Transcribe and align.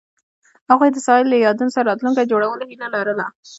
هغوی 0.71 0.89
د 0.91 0.97
ساحل 1.05 1.25
له 1.29 1.37
یادونو 1.45 1.73
سره 1.75 1.87
راتلونکی 1.89 2.29
جوړولو 2.31 2.63
هیله 2.71 2.87
لرله. 2.95 3.25